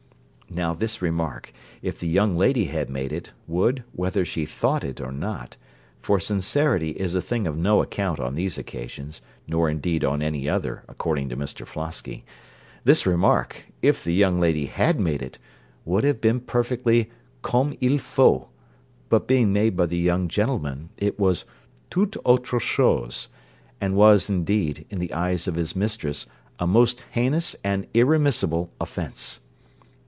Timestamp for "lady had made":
2.35-3.13, 14.41-15.21